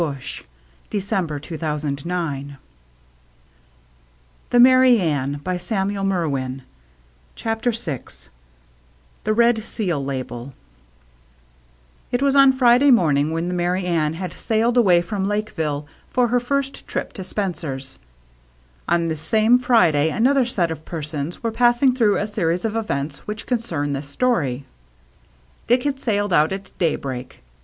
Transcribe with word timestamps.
"All 0.01 0.13
right. 0.13 0.19
Tell 0.89 1.27
Joe 1.27 1.37
to 1.37 1.57
bring 1.59 1.61
his 1.61 2.01
things 2.01 2.03
along," 2.03 2.57
CHAPTER 4.51 5.01
VI 5.01 5.31
THE 5.43 5.43
RED 5.43 5.43
SEAL 5.63 6.03
LABEL 6.03 6.63
CHAPTER 7.35 7.71
VI 7.71 8.01
THE 9.23 9.33
RED 9.35 9.63
SEAL 9.63 10.03
LABEL 10.03 10.53
IT 12.11 12.23
was 12.23 12.35
on 12.35 12.51
Friday 12.51 12.89
morning 12.89 13.29
that 13.35 13.41
the 13.47 13.53
Merry 13.53 13.85
Anne 13.85 14.15
had 14.15 14.33
sailed 14.33 14.75
away 14.75 15.03
from 15.03 15.27
Lakeville 15.27 15.85
for 16.09 16.29
her 16.29 16.39
first 16.39 16.87
trip 16.87 17.13
to 17.13 17.23
Spencer's. 17.23 17.99
On 18.89 19.05
this 19.05 19.21
same 19.21 19.59
Friday 19.59 20.09
another 20.09 20.45
set 20.47 20.71
of 20.71 20.83
persons 20.83 21.43
were 21.43 21.51
passing 21.51 21.93
through 21.93 22.17
a 22.17 22.25
series 22.25 22.65
of 22.65 22.75
events 22.75 23.27
which 23.27 23.45
concern 23.45 23.93
this 23.93 24.09
story. 24.09 24.65
Dick 25.67 25.83
had 25.83 25.99
sailed 25.99 26.33
out 26.33 26.51
at 26.51 26.71
daybreak. 26.79 27.43